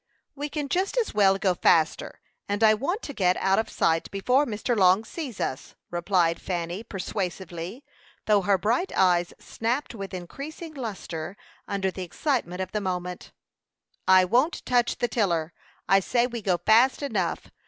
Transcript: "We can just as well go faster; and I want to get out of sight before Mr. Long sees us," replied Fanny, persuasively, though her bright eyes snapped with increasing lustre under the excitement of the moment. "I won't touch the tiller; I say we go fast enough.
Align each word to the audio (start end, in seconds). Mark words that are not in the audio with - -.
"We 0.33 0.49
can 0.49 0.67
just 0.67 0.97
as 0.97 1.13
well 1.13 1.37
go 1.37 1.53
faster; 1.53 2.21
and 2.49 2.63
I 2.63 2.73
want 2.73 3.03
to 3.03 3.13
get 3.13 3.37
out 3.37 3.59
of 3.59 3.69
sight 3.69 4.09
before 4.09 4.47
Mr. 4.47 4.75
Long 4.75 5.05
sees 5.05 5.39
us," 5.39 5.75
replied 5.91 6.41
Fanny, 6.41 6.81
persuasively, 6.81 7.85
though 8.25 8.41
her 8.41 8.57
bright 8.57 8.91
eyes 8.97 9.31
snapped 9.37 9.93
with 9.93 10.15
increasing 10.15 10.73
lustre 10.73 11.37
under 11.67 11.91
the 11.91 12.01
excitement 12.01 12.61
of 12.63 12.71
the 12.71 12.81
moment. 12.81 13.31
"I 14.07 14.25
won't 14.25 14.65
touch 14.65 14.97
the 14.97 15.07
tiller; 15.07 15.53
I 15.87 15.99
say 15.99 16.25
we 16.25 16.41
go 16.41 16.57
fast 16.57 17.03
enough. 17.03 17.51